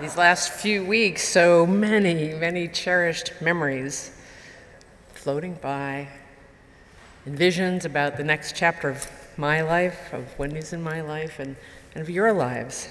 These 0.00 0.16
last 0.16 0.50
few 0.50 0.84
weeks, 0.84 1.22
so 1.22 1.64
many, 1.64 2.34
many 2.34 2.66
cherished 2.66 3.32
memories 3.40 4.10
floating 5.12 5.54
by, 5.54 6.08
and 7.24 7.38
visions 7.38 7.84
about 7.84 8.16
the 8.16 8.24
next 8.24 8.56
chapter 8.56 8.88
of 8.88 9.08
my 9.36 9.60
life, 9.60 10.12
of 10.12 10.36
Wendy's 10.36 10.72
in 10.72 10.82
my 10.82 11.00
life, 11.00 11.38
and, 11.38 11.54
and 11.94 12.02
of 12.02 12.10
your 12.10 12.32
lives. 12.32 12.88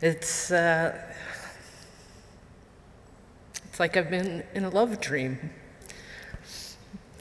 It's, 0.00 0.52
uh, 0.52 0.96
it's 3.64 3.80
like 3.80 3.96
I've 3.96 4.10
been 4.10 4.44
in 4.54 4.62
a 4.62 4.70
love 4.70 5.00
dream. 5.00 5.50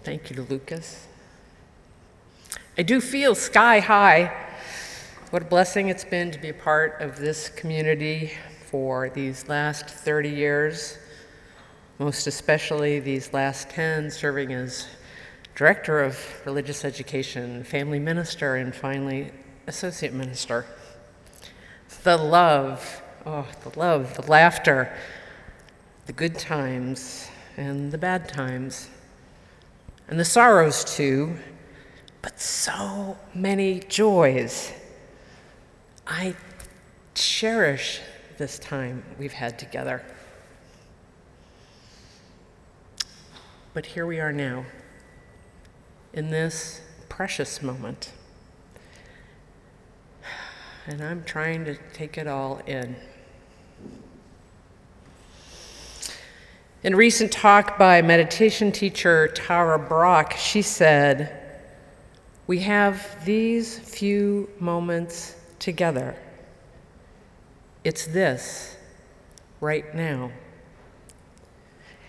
Thank 0.03 0.29
you 0.29 0.35
to 0.35 0.43
Lucas. 0.43 1.07
I 2.77 2.83
do 2.83 3.01
feel 3.01 3.33
sky 3.33 3.79
high. 3.79 4.42
What 5.33 5.41
a 5.41 5.45
blessing 5.45 5.89
it's 5.89 6.03
been 6.05 6.29
to 6.29 6.37
be 6.37 6.49
a 6.49 6.53
part 6.53 7.01
of 7.01 7.17
this 7.17 7.49
community 7.49 8.33
for 8.69 9.09
these 9.09 9.49
last 9.49 9.89
30 9.89 10.29
years, 10.29 10.99
most 11.97 12.27
especially 12.27 12.99
these 12.99 13.33
last 13.33 13.67
10 13.71 14.11
serving 14.11 14.53
as 14.53 14.85
director 15.55 16.03
of 16.03 16.19
religious 16.45 16.85
education, 16.85 17.63
family 17.63 17.97
minister, 17.97 18.57
and 18.57 18.75
finally 18.75 19.31
associate 19.65 20.13
minister. 20.13 20.67
The 22.03 22.15
love, 22.15 23.01
oh, 23.25 23.47
the 23.63 23.79
love, 23.79 24.13
the 24.13 24.29
laughter, 24.29 24.95
the 26.05 26.13
good 26.13 26.37
times 26.37 27.27
and 27.57 27.91
the 27.91 27.97
bad 27.97 28.29
times, 28.29 28.87
and 30.07 30.19
the 30.19 30.25
sorrows 30.25 30.83
too, 30.95 31.37
but 32.21 32.39
so 32.39 33.17
many 33.33 33.79
joys. 33.79 34.73
I 36.05 36.35
cherish 37.15 38.01
this 38.37 38.59
time 38.59 39.03
we've 39.17 39.33
had 39.33 39.57
together. 39.57 40.03
But 43.73 43.85
here 43.85 44.05
we 44.05 44.19
are 44.19 44.33
now, 44.33 44.65
in 46.13 46.29
this 46.29 46.81
precious 47.09 47.61
moment. 47.61 48.11
And 50.85 51.01
I'm 51.01 51.23
trying 51.23 51.63
to 51.65 51.77
take 51.93 52.17
it 52.17 52.27
all 52.27 52.59
in. 52.67 52.95
In 56.83 56.93
a 56.93 56.97
recent 56.97 57.31
talk 57.31 57.77
by 57.79 58.01
meditation 58.01 58.71
teacher 58.73 59.29
Tara 59.29 59.79
Brach, 59.79 60.37
she 60.37 60.61
said, 60.61 61.61
We 62.45 62.59
have 62.59 63.23
these 63.23 63.79
few 63.79 64.49
moments 64.59 65.37
together. 65.63 66.13
It's 67.85 68.05
this 68.05 68.75
right 69.61 69.95
now. 69.95 70.31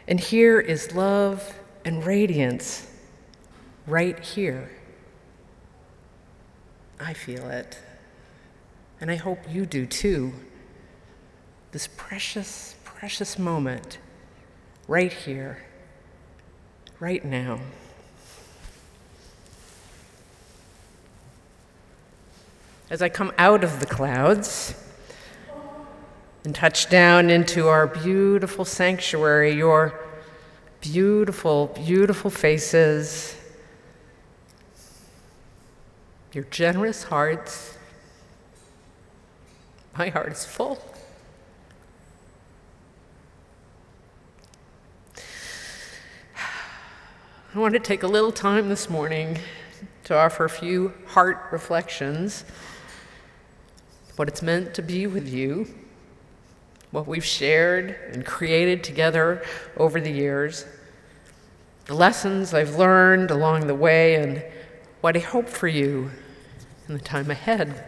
And 0.09 0.19
here 0.19 0.59
is 0.59 0.93
love 0.93 1.57
and 1.85 2.05
radiance 2.05 2.85
right 3.87 4.19
here. 4.19 4.73
I 6.99 7.13
feel 7.13 7.49
it. 7.49 7.79
And 9.01 9.09
I 9.09 9.15
hope 9.15 9.39
you 9.49 9.67
do 9.67 9.87
too. 9.87 10.33
This 11.71 11.87
precious, 11.97 12.75
precious 12.83 13.39
moment 13.39 13.99
right 14.89 15.13
here, 15.13 15.59
right 16.99 17.25
now. 17.25 17.61
As 22.91 23.01
I 23.01 23.09
come 23.09 23.33
out 23.39 23.65
of 23.65 23.81
the 23.81 23.87
clouds 23.87 24.75
and 26.45 26.55
touch 26.55 26.91
down 26.91 27.31
into 27.31 27.69
our 27.69 27.87
beautiful 27.87 28.65
sanctuary, 28.65 29.55
your 29.55 29.99
beautiful, 30.81 31.69
beautiful 31.69 32.31
faces, 32.31 33.37
your 36.35 36.45
generous 36.45 37.05
hearts, 37.05 37.79
my 39.97 40.09
heart 40.11 40.33
is 40.33 40.45
full. 40.45 40.79
I 47.55 47.59
want 47.59 47.73
to 47.75 47.81
take 47.81 48.03
a 48.03 48.09
little 48.09 48.33
time 48.33 48.69
this 48.69 48.91
morning 48.91 49.39
to 50.05 50.15
offer 50.15 50.45
a 50.45 50.51
few 50.51 50.93
heart 51.07 51.39
reflections, 51.53 52.45
what 54.17 54.29
it's 54.29 54.43
meant 54.43 54.75
to 54.75 54.83
be 54.83 55.07
with 55.07 55.29
you, 55.29 55.67
what 56.91 57.07
we've 57.07 57.25
shared 57.25 57.97
and 58.13 58.25
created 58.25 58.85
together 58.85 59.45
over 59.77 60.01
the 60.01 60.11
years, 60.11 60.65
the 61.87 61.95
lessons 61.95 62.55
I've 62.55 62.77
learned 62.77 63.31
along 63.31 63.67
the 63.67 63.75
way, 63.75 64.15
and 64.15 64.45
what 65.01 65.17
I 65.17 65.21
hope 65.21 65.49
for 65.49 65.69
you 65.69 66.11
in 66.89 66.95
the 66.95 67.01
time 67.01 67.31
ahead. 67.31 67.85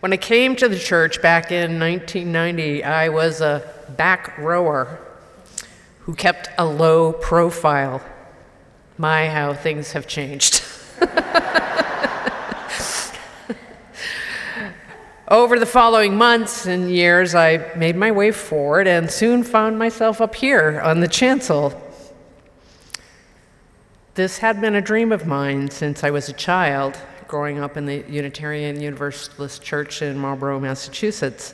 When 0.00 0.12
I 0.12 0.16
came 0.16 0.56
to 0.56 0.68
the 0.68 0.78
church 0.78 1.20
back 1.20 1.50
in 1.50 1.78
1990, 1.78 2.84
I 2.84 3.08
was 3.08 3.40
a 3.40 3.68
back 3.96 4.38
rower 4.38 4.98
who 6.00 6.14
kept 6.14 6.48
a 6.56 6.64
low 6.64 7.12
profile. 7.12 8.00
My, 8.96 9.28
how 9.28 9.54
things 9.54 9.92
have 9.92 10.06
changed. 10.06 10.64
Over 15.30 15.58
the 15.58 15.66
following 15.66 16.16
months 16.16 16.64
and 16.64 16.90
years, 16.90 17.34
I 17.34 17.70
made 17.76 17.96
my 17.96 18.10
way 18.10 18.30
forward 18.30 18.86
and 18.86 19.10
soon 19.10 19.42
found 19.42 19.78
myself 19.78 20.22
up 20.22 20.34
here 20.34 20.80
on 20.80 21.00
the 21.00 21.08
chancel. 21.08 21.78
This 24.14 24.38
had 24.38 24.58
been 24.62 24.74
a 24.74 24.80
dream 24.80 25.12
of 25.12 25.26
mine 25.26 25.70
since 25.70 26.02
I 26.02 26.08
was 26.08 26.30
a 26.30 26.32
child, 26.32 26.96
growing 27.26 27.58
up 27.58 27.76
in 27.76 27.84
the 27.84 28.02
Unitarian 28.08 28.80
Universalist 28.80 29.62
Church 29.62 30.00
in 30.00 30.16
Marlborough, 30.16 30.60
Massachusetts. 30.60 31.52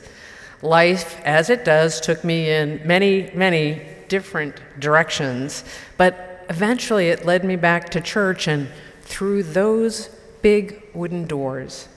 Life, 0.61 1.19
as 1.25 1.49
it 1.49 1.65
does, 1.65 1.99
took 1.99 2.23
me 2.23 2.49
in 2.49 2.79
many, 2.85 3.29
many 3.33 3.81
different 4.07 4.55
directions, 4.79 5.65
but 5.97 6.45
eventually 6.49 7.09
it 7.09 7.25
led 7.25 7.43
me 7.43 7.57
back 7.57 7.89
to 7.89 7.99
church 7.99 8.47
and 8.47 8.69
through 9.01 9.43
those 9.43 10.07
big 10.41 10.81
wooden 10.93 11.25
doors. 11.25 11.89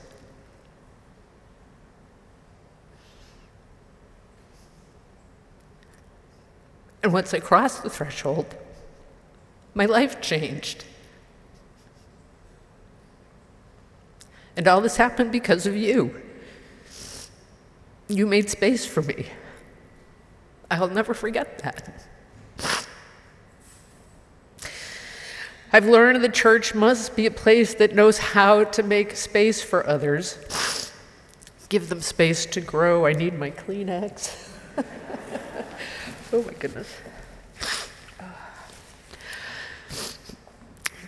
And 7.09 7.15
once 7.15 7.33
I 7.33 7.41
crossed 7.41 7.83
the 7.83 7.89
threshold, 7.89 8.55
my 9.73 9.87
life 9.87 10.21
changed. 10.21 10.85
And 14.59 14.69
all 14.69 14.83
this 14.83 14.99
happened 14.99 15.33
because 15.33 15.67
of 15.67 15.75
you. 15.75 16.15
You 18.09 18.27
made 18.27 18.51
space 18.51 18.85
for 18.85 19.01
me. 19.01 19.25
I'll 20.71 20.89
never 20.89 21.15
forget 21.15 21.61
that. 21.61 22.87
I've 25.73 25.87
learned 25.87 26.23
the 26.23 26.29
church 26.29 26.75
must 26.75 27.17
be 27.17 27.25
a 27.25 27.31
place 27.31 27.73
that 27.77 27.95
knows 27.95 28.19
how 28.19 28.65
to 28.65 28.83
make 28.83 29.17
space 29.17 29.63
for 29.63 29.87
others, 29.87 30.93
give 31.71 31.89
them 31.89 32.03
space 32.03 32.45
to 32.45 32.61
grow. 32.61 33.07
I 33.07 33.15
need 33.15 33.39
my 33.39 33.51
Kleenex. 33.51 34.51
oh 36.33 36.43
my 36.43 36.53
goodness. 36.55 36.95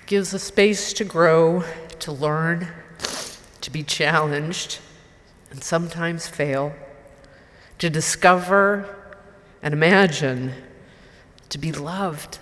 Gives 0.06 0.34
a 0.34 0.38
space 0.38 0.93
to 0.94 1.05
grow, 1.05 1.64
to 2.00 2.12
learn, 2.12 2.69
to 3.61 3.70
be 3.70 3.82
challenged, 3.82 4.78
and 5.50 5.62
sometimes 5.62 6.26
fail, 6.26 6.75
to 7.78 7.90
discover 7.90 8.96
and 9.62 9.75
imagine 9.75 10.52
to 11.50 11.58
be 11.58 11.73
loved 11.73 12.38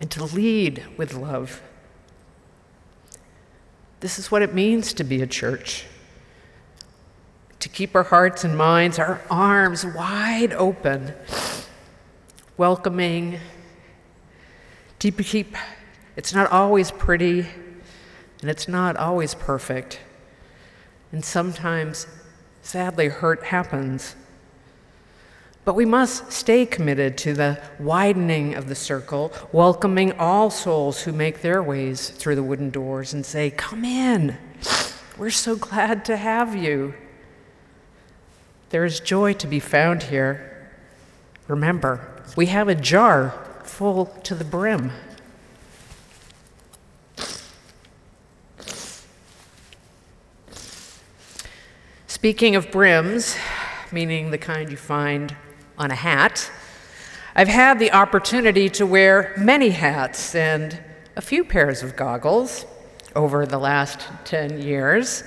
and 0.00 0.10
to 0.10 0.24
lead 0.24 0.84
with 0.96 1.14
love. 1.14 1.60
This 4.00 4.18
is 4.18 4.30
what 4.30 4.42
it 4.42 4.54
means 4.54 4.92
to 4.94 5.04
be 5.04 5.22
a 5.22 5.26
church 5.26 5.86
to 7.64 7.70
keep 7.70 7.96
our 7.96 8.02
hearts 8.02 8.44
and 8.44 8.58
minds, 8.58 8.98
our 8.98 9.22
arms 9.30 9.86
wide 9.86 10.52
open, 10.52 11.14
welcoming, 12.56 13.40
to 14.98 15.10
keep, 15.10 15.56
it's 16.16 16.32
not 16.32 16.50
always 16.50 16.90
pretty 16.90 17.46
and 18.44 18.50
it's 18.50 18.68
not 18.68 18.96
always 18.96 19.34
perfect. 19.34 20.00
And 21.12 21.24
sometimes, 21.24 22.06
sadly, 22.60 23.08
hurt 23.08 23.44
happens. 23.44 24.16
But 25.64 25.74
we 25.74 25.86
must 25.86 26.30
stay 26.30 26.66
committed 26.66 27.16
to 27.18 27.32
the 27.32 27.58
widening 27.80 28.54
of 28.54 28.68
the 28.68 28.74
circle, 28.74 29.32
welcoming 29.50 30.12
all 30.18 30.50
souls 30.50 31.02
who 31.02 31.12
make 31.12 31.40
their 31.40 31.62
ways 31.62 32.10
through 32.10 32.34
the 32.34 32.42
wooden 32.42 32.68
doors 32.68 33.14
and 33.14 33.24
say, 33.24 33.50
Come 33.50 33.82
in. 33.82 34.36
We're 35.16 35.30
so 35.30 35.56
glad 35.56 36.04
to 36.04 36.16
have 36.18 36.54
you. 36.54 36.92
There 38.68 38.84
is 38.84 39.00
joy 39.00 39.32
to 39.34 39.46
be 39.46 39.60
found 39.60 40.02
here. 40.02 40.68
Remember, 41.48 42.13
we 42.36 42.46
have 42.46 42.68
a 42.68 42.74
jar 42.74 43.30
full 43.64 44.06
to 44.24 44.34
the 44.34 44.44
brim. 44.44 44.92
Speaking 52.06 52.56
of 52.56 52.70
brims, 52.70 53.36
meaning 53.92 54.30
the 54.30 54.38
kind 54.38 54.70
you 54.70 54.76
find 54.76 55.36
on 55.76 55.90
a 55.90 55.94
hat, 55.94 56.50
I've 57.34 57.48
had 57.48 57.78
the 57.78 57.92
opportunity 57.92 58.70
to 58.70 58.86
wear 58.86 59.34
many 59.36 59.70
hats 59.70 60.34
and 60.34 60.80
a 61.16 61.20
few 61.20 61.44
pairs 61.44 61.82
of 61.82 61.96
goggles 61.96 62.64
over 63.14 63.44
the 63.44 63.58
last 63.58 64.08
10 64.24 64.62
years. 64.62 65.24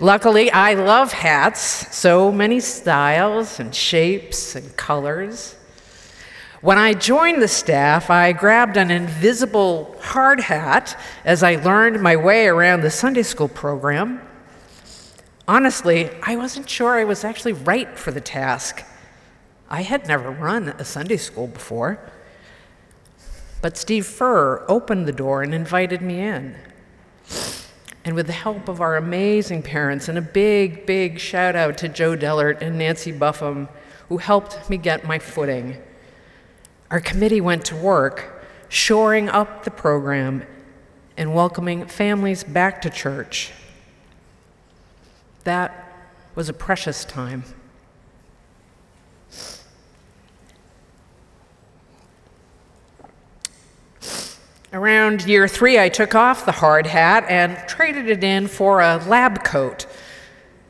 Luckily, 0.00 0.50
I 0.50 0.74
love 0.74 1.12
hats, 1.12 1.60
so 1.94 2.32
many 2.32 2.60
styles 2.60 3.60
and 3.60 3.74
shapes 3.74 4.56
and 4.56 4.76
colors. 4.76 5.54
When 6.60 6.76
I 6.76 6.92
joined 6.92 7.40
the 7.40 7.46
staff, 7.46 8.10
I 8.10 8.32
grabbed 8.32 8.76
an 8.76 8.90
invisible 8.90 9.94
hard 10.00 10.40
hat 10.40 10.98
as 11.24 11.44
I 11.44 11.54
learned 11.54 12.02
my 12.02 12.16
way 12.16 12.48
around 12.48 12.80
the 12.80 12.90
Sunday 12.90 13.22
school 13.22 13.46
program. 13.46 14.20
Honestly, 15.46 16.10
I 16.20 16.34
wasn't 16.34 16.68
sure 16.68 16.98
I 16.98 17.04
was 17.04 17.22
actually 17.22 17.52
right 17.52 17.96
for 17.96 18.10
the 18.10 18.20
task. 18.20 18.84
I 19.70 19.82
had 19.82 20.08
never 20.08 20.32
run 20.32 20.70
a 20.70 20.84
Sunday 20.84 21.16
school 21.16 21.46
before. 21.46 22.00
But 23.62 23.76
Steve 23.76 24.06
Furr 24.06 24.64
opened 24.68 25.06
the 25.06 25.12
door 25.12 25.44
and 25.44 25.54
invited 25.54 26.02
me 26.02 26.18
in. 26.18 26.56
And 28.04 28.16
with 28.16 28.26
the 28.26 28.32
help 28.32 28.68
of 28.68 28.80
our 28.80 28.96
amazing 28.96 29.62
parents, 29.62 30.08
and 30.08 30.18
a 30.18 30.22
big, 30.22 30.86
big 30.86 31.20
shout 31.20 31.54
out 31.54 31.78
to 31.78 31.88
Joe 31.88 32.16
Dellert 32.16 32.62
and 32.62 32.78
Nancy 32.78 33.12
Buffum, 33.12 33.68
who 34.08 34.16
helped 34.16 34.68
me 34.68 34.76
get 34.76 35.06
my 35.06 35.20
footing, 35.20 35.76
our 36.90 37.00
committee 37.00 37.40
went 37.40 37.64
to 37.66 37.76
work 37.76 38.44
shoring 38.68 39.28
up 39.28 39.64
the 39.64 39.70
program 39.70 40.44
and 41.16 41.34
welcoming 41.34 41.86
families 41.86 42.44
back 42.44 42.82
to 42.82 42.90
church 42.90 43.52
that 45.48 45.94
was 46.34 46.50
a 46.50 46.52
precious 46.52 47.06
time. 47.06 47.42
Around 54.74 55.26
year 55.26 55.48
three, 55.48 55.80
I 55.80 55.88
took 55.88 56.14
off 56.14 56.44
the 56.44 56.52
hard 56.52 56.86
hat 56.86 57.24
and 57.30 57.56
traded 57.66 58.10
it 58.10 58.22
in 58.22 58.46
for 58.46 58.82
a 58.82 58.98
lab 59.08 59.42
coat. 59.42 59.86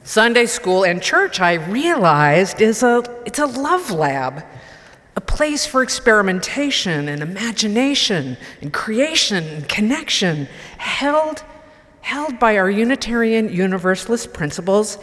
Sunday 0.04 0.46
school 0.46 0.84
and 0.84 1.02
church, 1.02 1.40
I 1.40 1.54
realized, 1.54 2.60
is 2.60 2.84
a, 2.84 3.02
it's 3.26 3.40
a 3.40 3.46
love 3.46 3.90
lab, 3.90 4.44
place 5.38 5.64
for 5.64 5.84
experimentation 5.84 7.08
and 7.08 7.22
imagination 7.22 8.36
and 8.60 8.72
creation 8.72 9.44
and 9.44 9.68
connection, 9.68 10.48
held 10.78 11.44
held 12.00 12.40
by 12.40 12.56
our 12.58 12.68
Unitarian 12.68 13.48
Universalist 13.48 14.32
principles 14.32 14.98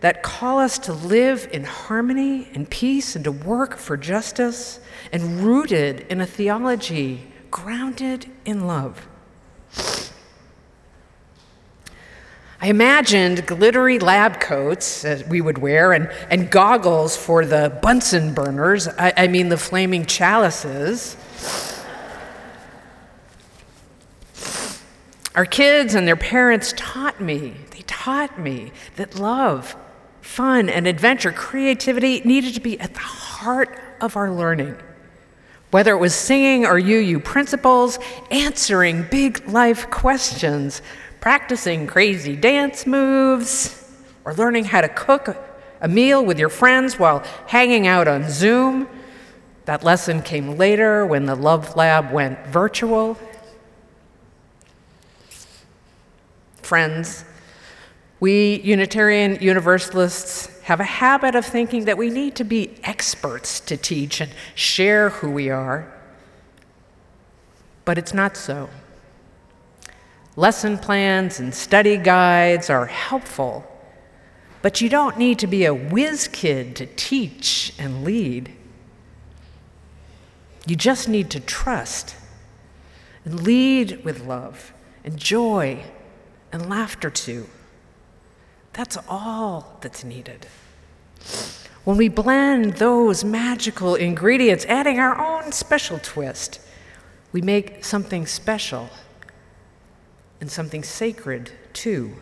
that 0.00 0.22
call 0.22 0.58
us 0.58 0.78
to 0.78 0.92
live 0.92 1.48
in 1.50 1.64
harmony 1.64 2.46
and 2.52 2.68
peace 2.68 3.16
and 3.16 3.24
to 3.24 3.32
work 3.32 3.78
for 3.78 3.96
justice 3.96 4.80
and 5.12 5.40
rooted 5.40 6.00
in 6.10 6.20
a 6.20 6.26
theology 6.26 7.32
grounded 7.50 8.26
in 8.44 8.66
love. 8.66 9.08
I 12.60 12.68
imagined 12.68 13.46
glittery 13.46 13.98
lab 13.98 14.38
coats 14.40 15.02
that 15.02 15.26
we 15.28 15.40
would 15.40 15.58
wear 15.58 15.92
and, 15.92 16.10
and 16.28 16.50
goggles 16.50 17.16
for 17.16 17.46
the 17.46 17.78
Bunsen 17.82 18.34
burners, 18.34 18.86
I, 18.86 19.12
I 19.16 19.28
mean 19.28 19.48
the 19.48 19.56
flaming 19.56 20.04
chalices 20.04 21.16
Our 25.34 25.44
kids 25.44 25.94
and 25.94 26.08
their 26.08 26.16
parents 26.16 26.74
taught 26.76 27.20
me, 27.20 27.54
they 27.70 27.82
taught 27.86 28.38
me 28.38 28.72
that 28.96 29.18
love, 29.18 29.76
fun, 30.20 30.68
and 30.68 30.88
adventure, 30.88 31.30
creativity 31.30 32.20
needed 32.24 32.54
to 32.54 32.60
be 32.60 32.78
at 32.80 32.94
the 32.94 33.00
heart 33.00 33.80
of 34.00 34.16
our 34.16 34.30
learning. 34.30 34.76
Whether 35.70 35.92
it 35.92 35.98
was 35.98 36.16
singing 36.16 36.66
or 36.66 36.78
UU 36.78 37.20
principles, 37.20 38.00
answering 38.32 39.06
big 39.08 39.48
life 39.48 39.88
questions, 39.88 40.82
practicing 41.20 41.86
crazy 41.86 42.36
dance 42.36 42.86
moves, 42.86 43.90
or 44.24 44.34
learning 44.34 44.64
how 44.64 44.80
to 44.80 44.88
cook 44.88 45.36
a 45.80 45.88
meal 45.88 46.24
with 46.24 46.38
your 46.38 46.48
friends 46.48 46.98
while 46.98 47.24
hanging 47.46 47.86
out 47.86 48.08
on 48.08 48.28
Zoom. 48.28 48.88
That 49.64 49.84
lesson 49.84 50.22
came 50.22 50.56
later 50.56 51.06
when 51.06 51.26
the 51.26 51.34
Love 51.34 51.76
Lab 51.76 52.12
went 52.12 52.46
virtual 52.46 53.16
friends, 56.70 57.24
we 58.20 58.60
Unitarian 58.60 59.38
Universalists 59.40 60.62
have 60.62 60.78
a 60.78 60.84
habit 60.84 61.34
of 61.34 61.44
thinking 61.44 61.86
that 61.86 61.98
we 61.98 62.10
need 62.10 62.36
to 62.36 62.44
be 62.44 62.76
experts 62.84 63.58
to 63.58 63.76
teach 63.76 64.20
and 64.20 64.30
share 64.54 65.10
who 65.10 65.32
we 65.32 65.50
are. 65.50 65.92
But 67.84 67.98
it's 67.98 68.14
not 68.14 68.36
so. 68.36 68.70
Lesson 70.36 70.78
plans 70.78 71.40
and 71.40 71.52
study 71.52 71.96
guides 71.96 72.70
are 72.70 72.86
helpful, 72.86 73.66
but 74.62 74.80
you 74.80 74.88
don't 74.88 75.18
need 75.18 75.38
to 75.40 75.46
be 75.46 75.64
a 75.64 75.74
whiz 75.74 76.28
kid 76.28 76.76
to 76.76 76.86
teach 76.86 77.74
and 77.78 78.04
lead. 78.04 78.52
You 80.66 80.76
just 80.76 81.08
need 81.08 81.30
to 81.30 81.40
trust 81.40 82.14
and 83.24 83.42
lead 83.42 84.04
with 84.04 84.24
love 84.24 84.72
and 85.04 85.16
joy 85.16 85.84
and 86.52 86.68
laughter 86.68 87.10
too. 87.10 87.46
That's 88.72 88.96
all 89.08 89.78
that's 89.80 90.04
needed. 90.04 90.46
When 91.84 91.96
we 91.96 92.08
blend 92.08 92.74
those 92.74 93.24
magical 93.24 93.96
ingredients, 93.96 94.64
adding 94.66 95.00
our 95.00 95.18
own 95.18 95.50
special 95.50 95.98
twist, 95.98 96.60
we 97.32 97.40
make 97.40 97.84
something 97.84 98.26
special 98.26 98.90
and 100.40 100.50
something 100.50 100.82
sacred 100.82 101.52
too. 101.72 102.14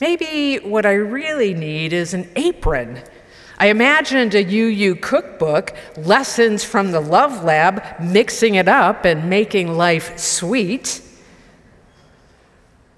Maybe 0.00 0.56
what 0.58 0.84
I 0.84 0.92
really 0.92 1.54
need 1.54 1.92
is 1.92 2.12
an 2.12 2.28
apron. 2.36 3.02
I 3.58 3.68
imagined 3.68 4.34
a 4.34 4.44
UU 4.44 4.96
cookbook, 4.96 5.74
lessons 5.96 6.62
from 6.64 6.92
the 6.92 7.00
Love 7.00 7.42
Lab, 7.42 7.82
mixing 8.00 8.56
it 8.56 8.68
up 8.68 9.06
and 9.06 9.30
making 9.30 9.76
life 9.76 10.18
sweet. 10.18 11.00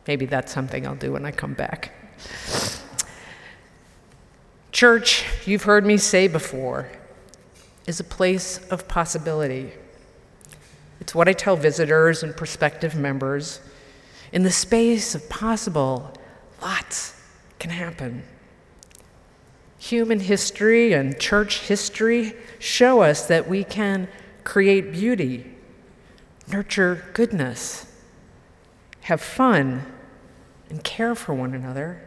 Maybe 0.09 0.27
that's 0.27 0.53
something 0.53 0.87
I'll 0.87 0.97
do 0.97 1.13
when 1.13 1.25
I 1.25 1.31
come 1.31 1.55
back. 1.55 1.93
Church, 4.73 5.25
you've 5.47 5.65
heard 5.65 5.87
me 5.87 5.97
say 5.97 6.27
before, 6.27 6.89
is 7.87 8.01
a 8.01 8.05
place 8.05 8.59
of 8.71 8.89
possibility. 8.89 9.73
It's 11.09 11.15
what 11.15 11.27
I 11.27 11.33
tell 11.33 11.57
visitors 11.57 12.23
and 12.23 12.37
prospective 12.37 12.95
members. 12.95 13.61
In 14.31 14.43
the 14.43 14.51
space 14.51 15.15
of 15.15 15.27
possible, 15.31 16.13
lots 16.61 17.19
can 17.59 17.71
happen. 17.71 18.25
Human 19.79 20.21
history 20.21 20.93
and 20.93 21.19
church 21.19 21.61
history 21.61 22.35
show 22.59 23.01
us 23.01 23.27
that 23.27 23.49
we 23.49 23.65
can 23.65 24.09
create 24.45 24.93
beauty, 24.93 25.51
nurture 26.47 27.03
goodness, 27.15 27.91
have 29.01 29.23
fun, 29.23 29.91
and 30.69 30.85
care 30.85 31.15
for 31.15 31.33
one 31.33 31.55
another 31.55 32.03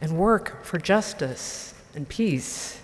and 0.00 0.16
work 0.16 0.64
for 0.64 0.78
justice 0.78 1.74
and 1.96 2.08
peace. 2.08 2.80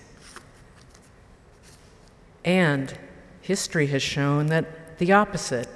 And 2.45 2.99
history 3.43 3.87
has 3.87 4.03
shown 4.03 4.47
that 4.47 4.81
the 4.99 5.13
opposite 5.13 5.69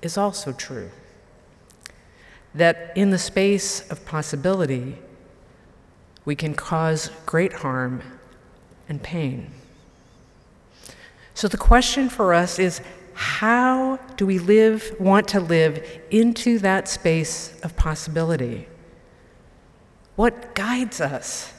is 0.00 0.16
also 0.16 0.52
true. 0.52 0.90
That 2.54 2.92
in 2.96 3.10
the 3.10 3.18
space 3.18 3.88
of 3.90 4.04
possibility, 4.04 4.98
we 6.24 6.36
can 6.36 6.54
cause 6.54 7.10
great 7.26 7.52
harm 7.52 8.02
and 8.88 9.02
pain. 9.02 9.50
So 11.34 11.48
the 11.48 11.56
question 11.56 12.08
for 12.08 12.34
us 12.34 12.58
is 12.58 12.80
how 13.14 13.98
do 14.16 14.26
we 14.26 14.38
live, 14.38 14.94
want 14.98 15.28
to 15.28 15.40
live 15.40 16.00
into 16.10 16.58
that 16.60 16.88
space 16.88 17.58
of 17.62 17.76
possibility? 17.76 18.68
What 20.16 20.54
guides 20.54 21.00
us? 21.00 21.52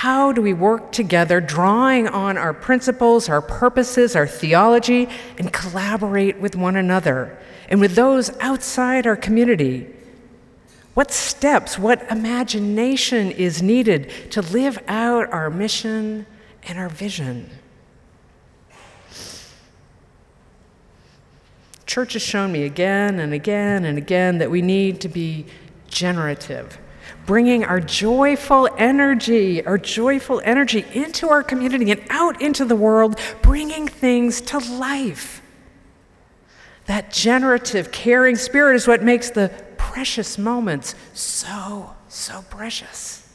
How 0.00 0.32
do 0.32 0.40
we 0.40 0.54
work 0.54 0.92
together, 0.92 1.42
drawing 1.42 2.08
on 2.08 2.38
our 2.38 2.54
principles, 2.54 3.28
our 3.28 3.42
purposes, 3.42 4.16
our 4.16 4.26
theology, 4.26 5.10
and 5.36 5.52
collaborate 5.52 6.40
with 6.40 6.56
one 6.56 6.74
another 6.74 7.38
and 7.68 7.82
with 7.82 7.96
those 7.96 8.30
outside 8.40 9.06
our 9.06 9.14
community? 9.14 9.86
What 10.94 11.10
steps, 11.10 11.78
what 11.78 12.10
imagination 12.10 13.30
is 13.30 13.60
needed 13.60 14.10
to 14.30 14.40
live 14.40 14.82
out 14.88 15.30
our 15.34 15.50
mission 15.50 16.24
and 16.62 16.78
our 16.78 16.88
vision? 16.88 17.50
Church 21.84 22.14
has 22.14 22.22
shown 22.22 22.52
me 22.52 22.62
again 22.62 23.18
and 23.18 23.34
again 23.34 23.84
and 23.84 23.98
again 23.98 24.38
that 24.38 24.50
we 24.50 24.62
need 24.62 24.98
to 25.02 25.10
be 25.10 25.44
generative 25.90 26.78
bringing 27.26 27.64
our 27.64 27.80
joyful 27.80 28.68
energy, 28.76 29.64
our 29.64 29.78
joyful 29.78 30.40
energy 30.44 30.84
into 30.92 31.28
our 31.28 31.42
community 31.42 31.90
and 31.90 32.02
out 32.10 32.40
into 32.40 32.64
the 32.64 32.76
world, 32.76 33.18
bringing 33.42 33.86
things 33.86 34.40
to 34.40 34.58
life. 34.58 35.42
That 36.86 37.12
generative, 37.12 37.92
caring 37.92 38.36
spirit 38.36 38.74
is 38.74 38.88
what 38.88 39.02
makes 39.02 39.30
the 39.30 39.50
precious 39.76 40.38
moments 40.38 40.94
so, 41.14 41.94
so 42.08 42.42
precious. 42.50 43.28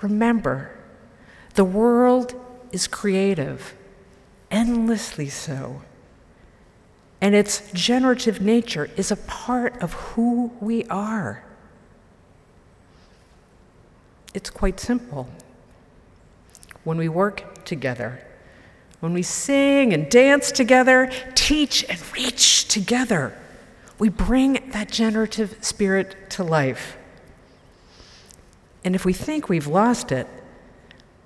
Remember, 0.00 0.76
the 1.54 1.64
world 1.64 2.34
is 2.72 2.86
creative, 2.86 3.74
endlessly 4.50 5.28
so. 5.28 5.82
And 7.20 7.34
its 7.34 7.70
generative 7.72 8.40
nature 8.40 8.90
is 8.96 9.10
a 9.10 9.16
part 9.16 9.80
of 9.82 9.92
who 9.92 10.52
we 10.60 10.84
are. 10.86 11.43
It's 14.34 14.50
quite 14.50 14.80
simple. 14.80 15.28
When 16.82 16.98
we 16.98 17.08
work 17.08 17.64
together, 17.64 18.20
when 19.00 19.14
we 19.14 19.22
sing 19.22 19.92
and 19.92 20.10
dance 20.10 20.50
together, 20.50 21.10
teach 21.34 21.84
and 21.88 22.00
reach 22.12 22.66
together, 22.68 23.38
we 23.98 24.08
bring 24.08 24.70
that 24.72 24.90
generative 24.90 25.56
spirit 25.60 26.30
to 26.30 26.42
life. 26.42 26.96
And 28.84 28.94
if 28.94 29.04
we 29.04 29.12
think 29.12 29.48
we've 29.48 29.68
lost 29.68 30.10
it, 30.10 30.26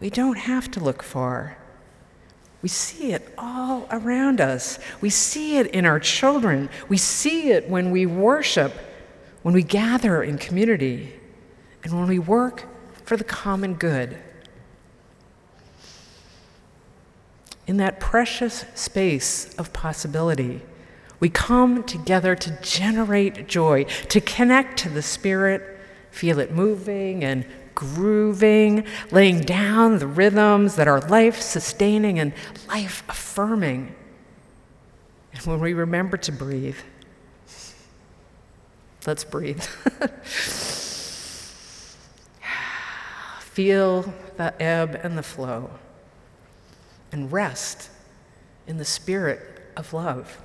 we 0.00 0.10
don't 0.10 0.38
have 0.38 0.70
to 0.72 0.80
look 0.80 1.02
far. 1.02 1.56
We 2.62 2.68
see 2.68 3.12
it 3.12 3.32
all 3.38 3.88
around 3.90 4.40
us. 4.40 4.78
We 5.00 5.10
see 5.10 5.56
it 5.56 5.68
in 5.68 5.86
our 5.86 5.98
children. 5.98 6.68
We 6.88 6.98
see 6.98 7.50
it 7.50 7.68
when 7.68 7.90
we 7.90 8.06
worship, 8.06 8.72
when 9.42 9.54
we 9.54 9.62
gather 9.62 10.22
in 10.22 10.38
community, 10.38 11.14
and 11.84 11.92
when 11.98 12.08
we 12.08 12.18
work 12.18 12.64
for 13.08 13.16
the 13.16 13.24
common 13.24 13.72
good. 13.72 14.18
In 17.66 17.78
that 17.78 18.00
precious 18.00 18.66
space 18.74 19.54
of 19.54 19.72
possibility, 19.72 20.60
we 21.18 21.30
come 21.30 21.84
together 21.84 22.36
to 22.36 22.58
generate 22.60 23.48
joy, 23.48 23.84
to 24.10 24.20
connect 24.20 24.78
to 24.80 24.90
the 24.90 25.00
Spirit, 25.00 25.80
feel 26.10 26.38
it 26.38 26.52
moving 26.52 27.24
and 27.24 27.46
grooving, 27.74 28.84
laying 29.10 29.40
down 29.40 30.00
the 30.00 30.06
rhythms 30.06 30.76
that 30.76 30.86
are 30.86 31.00
life 31.00 31.40
sustaining 31.40 32.18
and 32.18 32.34
life 32.68 33.04
affirming. 33.08 33.94
And 35.32 35.46
when 35.46 35.60
we 35.60 35.72
remember 35.72 36.18
to 36.18 36.32
breathe, 36.32 36.76
let's 39.06 39.24
breathe. 39.24 39.64
Feel 43.58 44.14
the 44.36 44.54
ebb 44.62 45.00
and 45.02 45.18
the 45.18 45.22
flow 45.24 45.68
and 47.10 47.32
rest 47.32 47.90
in 48.68 48.76
the 48.76 48.84
spirit 48.84 49.40
of 49.76 49.92
love. 49.92 50.40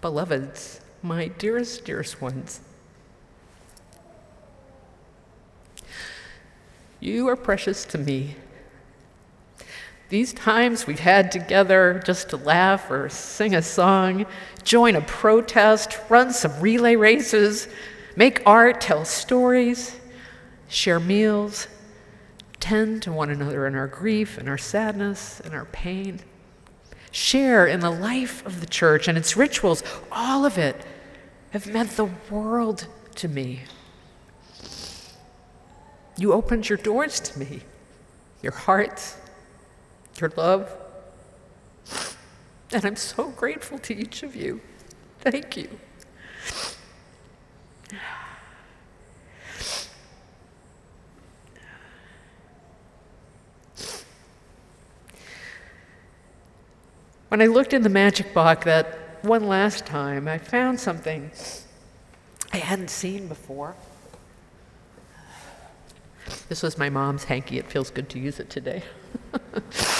Beloveds, 0.00 0.80
my 1.00 1.28
dearest, 1.28 1.84
dearest 1.84 2.20
ones, 2.20 2.58
you 6.98 7.28
are 7.28 7.36
precious 7.36 7.84
to 7.84 7.98
me. 7.98 8.34
These 10.10 10.34
times 10.34 10.86
we've 10.86 11.00
had 11.00 11.32
together 11.32 12.02
just 12.04 12.30
to 12.30 12.36
laugh 12.36 12.90
or 12.90 13.08
sing 13.08 13.54
a 13.54 13.62
song, 13.62 14.26
join 14.62 14.96
a 14.96 15.00
protest, 15.00 15.98
run 16.08 16.32
some 16.32 16.60
relay 16.60 16.94
races, 16.94 17.68
make 18.14 18.42
art, 18.44 18.80
tell 18.80 19.04
stories, 19.04 19.98
share 20.68 21.00
meals, 21.00 21.68
tend 22.60 23.02
to 23.02 23.12
one 23.12 23.30
another 23.30 23.66
in 23.66 23.74
our 23.74 23.86
grief 23.86 24.36
and 24.36 24.48
our 24.48 24.58
sadness 24.58 25.40
and 25.40 25.54
our 25.54 25.64
pain, 25.66 26.20
share 27.10 27.66
in 27.66 27.80
the 27.80 27.90
life 27.90 28.44
of 28.44 28.60
the 28.60 28.66
church 28.66 29.08
and 29.08 29.16
its 29.16 29.36
rituals, 29.36 29.82
all 30.12 30.44
of 30.44 30.58
it 30.58 30.84
have 31.50 31.66
meant 31.66 31.90
the 31.92 32.10
world 32.30 32.86
to 33.14 33.28
me. 33.28 33.62
You 36.18 36.32
opened 36.32 36.68
your 36.68 36.78
doors 36.78 37.20
to 37.20 37.38
me, 37.38 37.60
your 38.42 38.52
hearts 38.52 39.16
your 40.20 40.32
love. 40.36 40.70
And 42.72 42.84
I'm 42.84 42.96
so 42.96 43.30
grateful 43.30 43.78
to 43.78 43.94
each 43.94 44.22
of 44.22 44.34
you. 44.34 44.60
Thank 45.20 45.56
you. 45.56 45.68
When 57.28 57.42
I 57.42 57.46
looked 57.46 57.72
in 57.72 57.82
the 57.82 57.88
magic 57.88 58.32
box 58.32 58.64
that 58.64 58.98
one 59.22 59.48
last 59.48 59.86
time, 59.86 60.28
I 60.28 60.38
found 60.38 60.78
something 60.78 61.30
I 62.52 62.58
hadn't 62.58 62.90
seen 62.90 63.26
before. 63.26 63.74
This 66.48 66.62
was 66.62 66.78
my 66.78 66.90
mom's 66.90 67.24
hanky. 67.24 67.58
It 67.58 67.66
feels 67.66 67.90
good 67.90 68.08
to 68.10 68.20
use 68.20 68.38
it 68.38 68.50
today. 68.50 68.84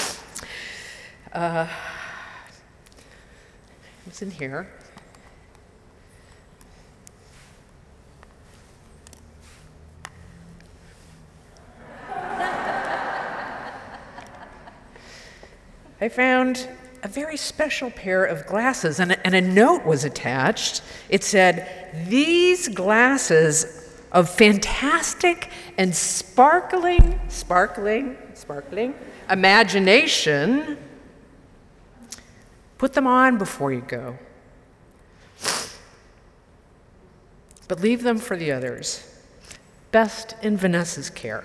uh, 1.34 1.66
it's 4.06 4.22
in 4.22 4.30
here. 4.30 4.68
I 16.00 16.08
found 16.08 16.68
a 17.02 17.08
very 17.08 17.36
special 17.36 17.90
pair 17.90 18.24
of 18.24 18.46
glasses, 18.46 19.00
and 19.00 19.12
a, 19.12 19.26
and 19.26 19.34
a 19.34 19.40
note 19.40 19.84
was 19.86 20.04
attached. 20.04 20.82
It 21.08 21.24
said, 21.24 22.06
These 22.08 22.68
glasses 22.68 24.02
of 24.12 24.28
fantastic 24.28 25.50
and 25.78 25.94
sparkling, 25.94 27.18
sparkling, 27.28 28.16
sparkling 28.34 28.94
imagination, 29.30 30.76
put 32.78 32.92
them 32.92 33.06
on 33.06 33.38
before 33.38 33.72
you 33.72 33.80
go. 33.80 34.18
But 37.66 37.80
leave 37.80 38.02
them 38.02 38.18
for 38.18 38.36
the 38.36 38.52
others, 38.52 39.08
best 39.90 40.34
in 40.42 40.56
Vanessa's 40.56 41.08
care, 41.08 41.44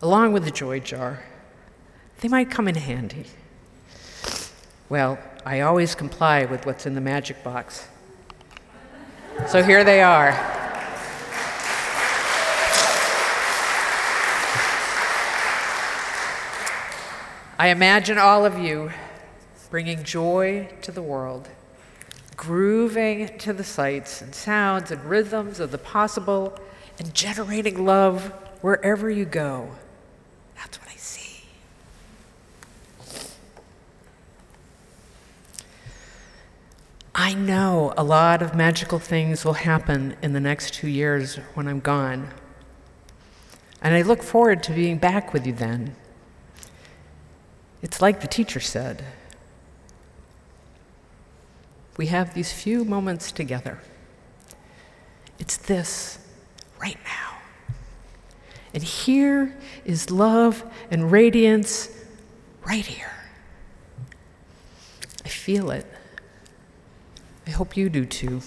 along 0.00 0.32
with 0.32 0.44
the 0.44 0.50
joy 0.50 0.80
jar. 0.80 1.22
They 2.20 2.28
might 2.28 2.50
come 2.50 2.68
in 2.68 2.74
handy. 2.74 3.26
Well, 4.88 5.18
I 5.44 5.60
always 5.60 5.94
comply 5.94 6.46
with 6.46 6.64
what's 6.64 6.86
in 6.86 6.94
the 6.94 7.00
magic 7.00 7.44
box. 7.44 7.86
So 9.46 9.62
here 9.62 9.84
they 9.84 10.02
are. 10.02 10.30
I 17.60 17.68
imagine 17.68 18.18
all 18.18 18.46
of 18.46 18.58
you 18.58 18.90
bringing 19.70 20.02
joy 20.02 20.68
to 20.82 20.92
the 20.92 21.02
world, 21.02 21.48
grooving 22.36 23.38
to 23.38 23.52
the 23.52 23.64
sights 23.64 24.22
and 24.22 24.34
sounds 24.34 24.90
and 24.90 25.04
rhythms 25.04 25.60
of 25.60 25.70
the 25.70 25.78
possible, 25.78 26.58
and 26.98 27.14
generating 27.14 27.84
love 27.84 28.32
wherever 28.60 29.10
you 29.10 29.24
go. 29.24 29.70
That's 30.56 30.80
what 30.80 30.88
I 30.90 30.96
see. 30.96 31.44
I 37.14 37.34
know 37.34 37.92
a 37.96 38.04
lot 38.04 38.42
of 38.42 38.54
magical 38.54 38.98
things 38.98 39.44
will 39.44 39.54
happen 39.54 40.16
in 40.22 40.32
the 40.32 40.40
next 40.40 40.74
two 40.74 40.88
years 40.88 41.36
when 41.54 41.68
I'm 41.68 41.80
gone. 41.80 42.30
And 43.82 43.94
I 43.94 44.02
look 44.02 44.22
forward 44.22 44.62
to 44.64 44.72
being 44.72 44.98
back 44.98 45.32
with 45.32 45.46
you 45.46 45.52
then. 45.52 45.94
It's 47.80 48.02
like 48.02 48.20
the 48.20 48.26
teacher 48.26 48.60
said 48.60 49.04
we 51.98 52.06
have 52.06 52.32
these 52.32 52.52
few 52.52 52.84
moments 52.84 53.32
together. 53.32 53.80
It's 55.40 55.56
this 55.56 56.18
right 56.80 56.96
now. 57.04 57.38
And 58.72 58.82
here 58.82 59.56
is 59.84 60.10
love 60.10 60.64
and 60.90 61.10
radiance 61.10 61.90
right 62.64 62.86
here. 62.86 63.10
I 65.24 65.28
feel 65.28 65.70
it. 65.70 65.86
I 67.46 67.50
hope 67.50 67.76
you 67.76 67.88
do 67.88 68.06
too. 68.06 68.42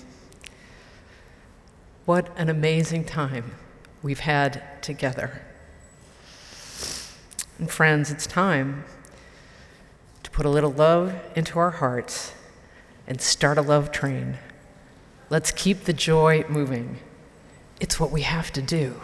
What 2.05 2.29
an 2.37 2.49
amazing 2.49 3.03
time 3.03 3.55
we've 4.01 4.21
had 4.21 4.81
together. 4.81 5.41
And 7.59 7.69
friends, 7.69 8.11
it's 8.11 8.25
time 8.25 8.85
to 10.23 10.31
put 10.31 10.45
a 10.45 10.49
little 10.49 10.71
love 10.71 11.13
into 11.35 11.59
our 11.59 11.71
hearts 11.71 12.33
and 13.11 13.19
start 13.19 13.57
a 13.57 13.61
love 13.61 13.91
train. 13.91 14.37
Let's 15.29 15.51
keep 15.51 15.83
the 15.83 15.91
joy 15.91 16.45
moving. 16.47 16.99
It's 17.81 17.99
what 17.99 18.09
we 18.09 18.21
have 18.21 18.53
to 18.53 18.61
do. 18.61 19.01